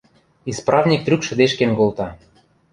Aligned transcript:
Исправник 0.51 1.01
трӱк 1.05 1.21
шӹдешкен 1.27 1.71
колта. 1.77 2.07